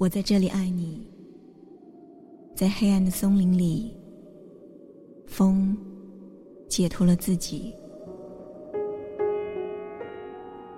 [0.00, 1.06] 我在这里爱你，
[2.54, 3.94] 在黑暗的松林里，
[5.26, 5.76] 风
[6.70, 7.74] 解脱了自己，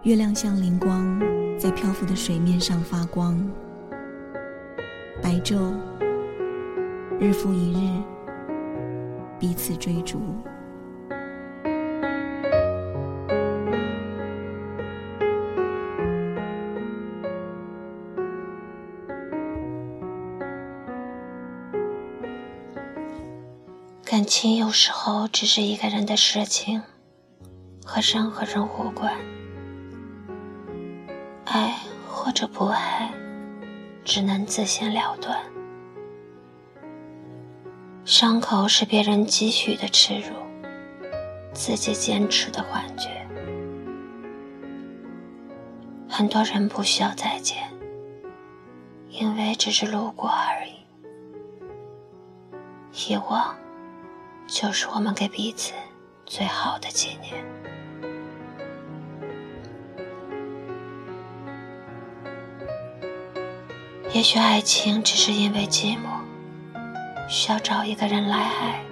[0.03, 1.21] 月亮像灵光，
[1.57, 3.39] 在漂浮的水面上发光，
[5.23, 5.73] 白昼
[7.21, 8.03] 日复一日，
[9.39, 10.19] 彼此追逐。
[24.35, 26.83] 情有时候只是一个人的事情，
[27.85, 29.15] 和任何人无关。
[31.45, 31.77] 爱
[32.09, 33.13] 或者不爱，
[34.07, 35.39] 只能自行了断。
[38.07, 40.35] 伤口是别人给予的耻辱，
[41.53, 43.11] 自己坚持的幻觉。
[46.09, 47.59] 很多人不需要再见，
[49.11, 50.73] 因为只是路过而已。
[52.95, 53.55] 遗忘。
[54.53, 55.73] 就是我们给彼此
[56.27, 57.43] 最好的纪念。
[64.13, 66.21] 也许爱情只是因为寂寞，
[67.31, 68.85] 需要找一个人来爱，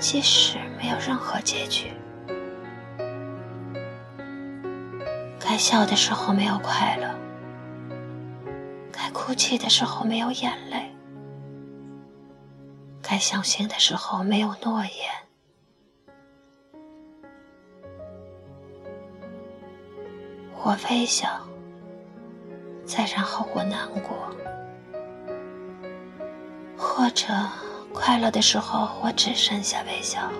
[0.00, 1.92] 即使没有任何结局。
[5.38, 7.08] 该笑的时候没有快乐，
[8.90, 10.89] 该哭泣的时候没有眼泪。
[13.10, 14.92] 该相信的时候没有诺言，
[20.62, 21.28] 我微笑，
[22.84, 24.30] 再然后我难过，
[26.78, 27.26] 或者
[27.92, 30.30] 快乐的时候我只剩下微笑。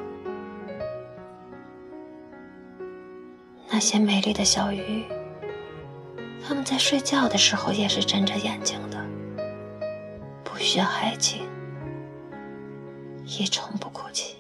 [3.69, 5.05] 那些美丽的小鱼，
[6.47, 9.05] 它们在睡觉的时候也是睁着眼睛的，
[10.45, 11.50] 不需要爱情。
[13.39, 14.35] 也从不哭泣。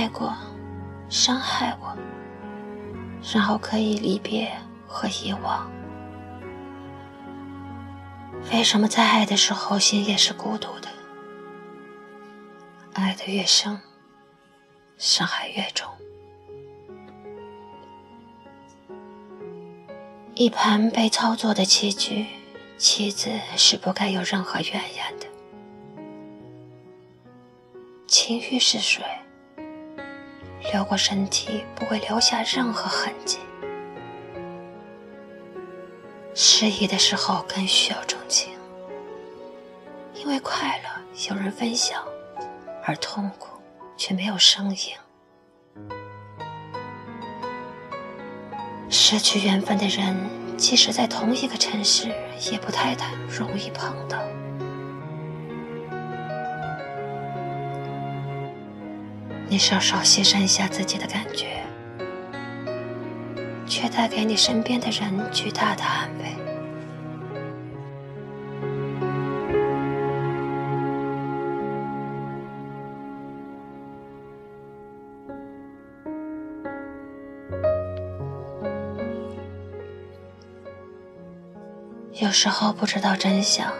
[0.00, 0.34] 爱过，
[1.10, 1.96] 伤害我，
[3.34, 4.48] 然后可以离别
[4.86, 5.68] 和遗忘。
[8.52, 10.88] 为什么在爱的时候心也是孤独的？
[12.94, 13.78] 爱的越深，
[14.98, 15.90] 伤害越重。
[20.34, 22.24] 一盘被操作的棋局，
[22.78, 25.26] 棋子是不该有任何怨言的。
[28.06, 29.04] 情欲是水。
[30.72, 33.38] 流过身体不会留下任何痕迹。
[36.34, 38.52] 失意的时候更需要钟情，
[40.14, 40.88] 因为快乐
[41.28, 42.02] 有人分享，
[42.84, 43.60] 而痛苦
[43.96, 44.94] 却没有声音。
[48.88, 50.16] 失去缘分的人，
[50.56, 52.08] 即使在同一个城市，
[52.50, 52.96] 也不太
[53.28, 54.18] 容易碰到。
[59.50, 61.64] 你稍稍牺牲一下自己的感觉，
[63.66, 66.36] 却带给你身边的人巨大的安慰。
[82.12, 83.72] 有时候不知道真相、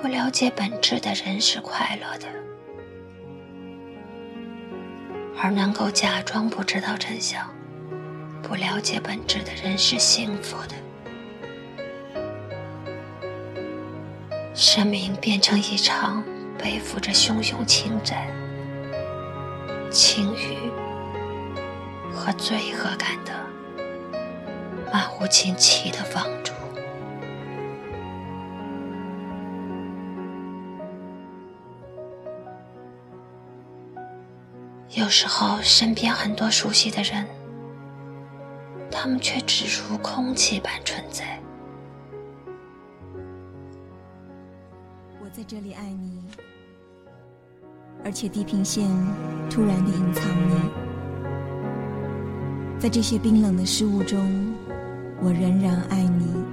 [0.00, 2.26] 不了解本质的人是快乐的。
[5.40, 7.48] 而能够假装不知道真相、
[8.42, 10.74] 不了解本质的人是幸福的。
[14.52, 16.24] 生命变成一场
[16.58, 18.26] 背负着汹涌情债、
[19.92, 20.56] 情欲
[22.12, 23.32] 和罪恶感的
[24.92, 26.52] 漫无尽期的放逐。
[34.98, 37.24] 有时候，身边很多熟悉的人，
[38.90, 41.40] 他们却只如空气般存在。
[45.22, 46.24] 我在这里爱你，
[48.04, 48.88] 而且地平线
[49.48, 50.56] 突然的隐藏你，
[52.80, 54.52] 在这些冰冷的事物中，
[55.22, 55.80] 我仍然。
[55.90, 56.47] 爱你。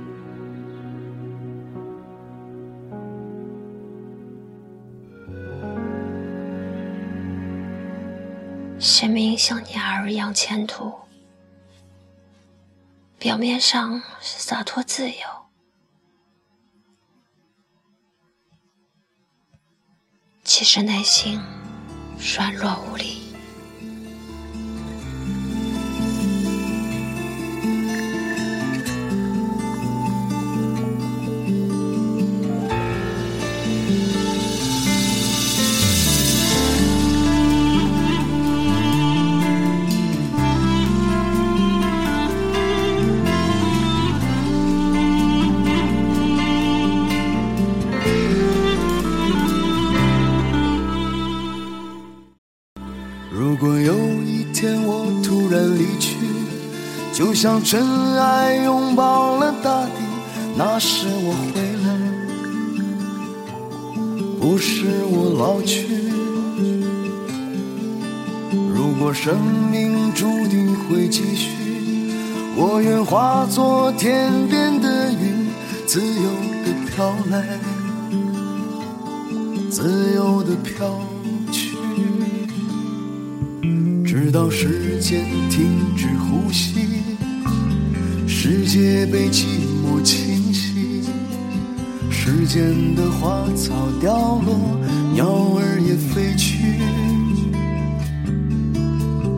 [8.77, 10.93] 神明像鸟儿一样前途，
[13.17, 15.17] 表面上是洒脱自由，
[20.43, 21.41] 其实内心
[22.35, 23.24] 软弱无力。
[57.35, 59.91] 像尘埃拥抱了大地，
[60.55, 61.87] 那时我回来，
[64.39, 65.85] 不是我老去。
[68.73, 69.37] 如果生
[69.69, 71.51] 命注定会继续，
[72.55, 75.49] 我愿化作天边的云，
[75.85, 76.31] 自由
[76.63, 77.59] 的飘来，
[79.69, 81.01] 自由的飘
[81.51, 81.75] 去，
[84.05, 86.84] 直到时间停止呼吸。
[88.47, 89.43] 世界被寂
[89.83, 91.01] 寞侵袭，
[92.11, 94.79] 时间的花草凋落，
[95.15, 96.77] 鸟儿也飞去，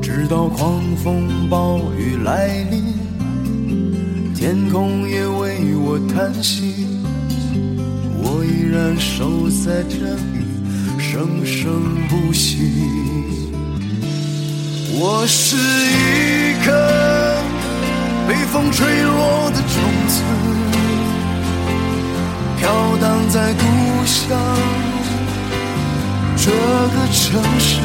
[0.02, 2.84] 直到狂风暴雨来临，
[4.36, 6.86] 天空也为我叹息，
[8.22, 10.44] 我依然守在这里，
[11.00, 12.58] 生生不息。
[15.00, 17.37] 我是一颗。
[18.28, 20.22] 被风吹落的种子，
[22.60, 24.38] 飘荡在故乡
[26.36, 27.77] 这个城市。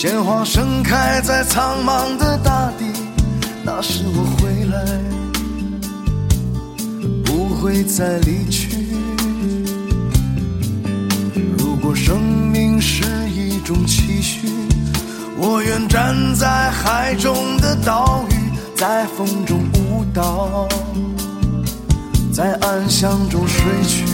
[0.00, 2.84] 鲜花盛开在苍茫的大地，
[3.64, 4.78] 那时我回来，
[7.24, 8.78] 不会再离去。
[11.58, 12.22] 如果生
[12.52, 14.46] 命是一种期许，
[15.36, 18.34] 我愿站在海中的岛屿，
[18.76, 20.68] 在风中舞蹈，
[22.32, 24.04] 在暗香中睡去。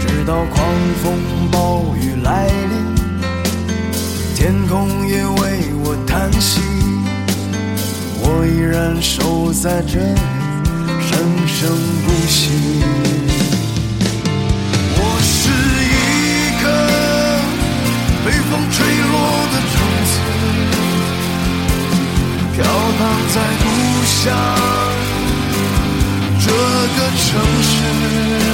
[0.00, 0.66] 直到狂
[1.02, 1.12] 风
[1.50, 2.91] 暴雨来临，
[4.42, 6.60] 天空也为我叹息，
[8.18, 10.18] 我依然守在这里，
[11.00, 11.16] 生
[11.46, 11.70] 生
[12.02, 12.50] 不息。
[14.98, 15.48] 我是
[15.86, 16.64] 一颗
[18.24, 19.14] 被风吹落
[19.52, 19.78] 的种
[20.10, 20.12] 子，
[22.56, 22.58] 飘
[22.98, 23.00] 荡
[23.32, 23.64] 在故
[24.10, 24.18] 乡
[26.40, 27.30] 这个城
[27.62, 28.51] 市。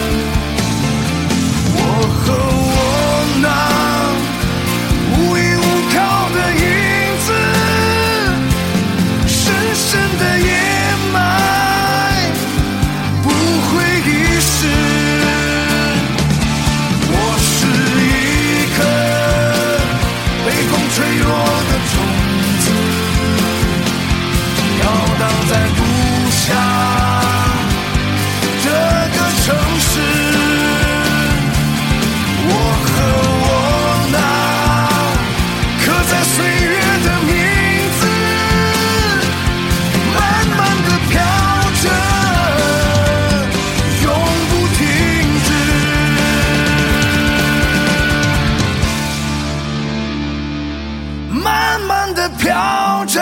[51.89, 53.19] 慢慢的飘着，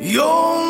[0.00, 0.69] 永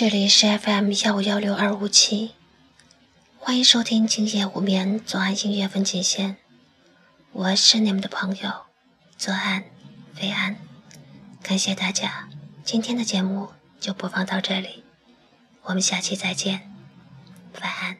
[0.00, 2.30] 这里是 FM 幺五幺六二五七，
[3.38, 6.38] 欢迎收听今夜无眠左岸音乐分界线，
[7.32, 8.50] 我是你们的朋友
[9.18, 9.64] 左岸
[10.14, 10.56] 飞安，
[11.42, 12.30] 感谢大家。
[12.64, 14.84] 今天的节目就播放到这里，
[15.64, 16.72] 我们下期再见，
[17.60, 17.98] 晚安。